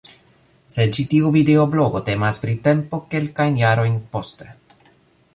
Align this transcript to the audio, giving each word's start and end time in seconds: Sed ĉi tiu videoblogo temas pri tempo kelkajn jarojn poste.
Sed 0.75 0.93
ĉi 0.97 1.03
tiu 1.09 1.27
videoblogo 1.35 2.01
temas 2.07 2.39
pri 2.45 2.55
tempo 2.67 3.01
kelkajn 3.11 3.59
jarojn 3.65 3.99
poste. 4.17 4.49